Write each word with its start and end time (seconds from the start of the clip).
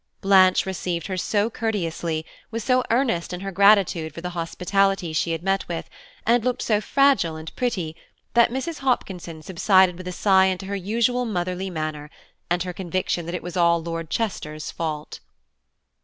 Blanche 0.21 0.65
received 0.65 1.05
her 1.05 1.15
so 1.15 1.47
courteously, 1.51 2.25
was 2.49 2.63
so 2.63 2.83
earnest 2.89 3.33
in 3.33 3.41
her 3.41 3.51
gratitude 3.51 4.15
for 4.15 4.21
the 4.21 4.31
hospitality 4.31 5.13
she 5.13 5.31
had 5.31 5.43
met 5.43 5.67
with, 5.67 5.87
and 6.25 6.43
looked 6.43 6.63
so 6.63 6.81
fragile 6.81 7.35
and 7.35 7.55
pretty, 7.55 7.95
that 8.33 8.49
Mrs. 8.49 8.79
Hopkinson 8.79 9.43
subsided 9.43 9.99
with 9.99 10.07
a 10.07 10.11
sigh 10.11 10.45
into 10.45 10.65
her 10.65 10.75
usual 10.75 11.25
motherly 11.25 11.69
manner, 11.69 12.09
and 12.49 12.63
her 12.63 12.73
conviction 12.73 13.27
that 13.27 13.35
it 13.35 13.43
was 13.43 13.55
all 13.55 13.79
Lord 13.79 14.09
Chester's 14.09 14.71
fault. 14.71 15.19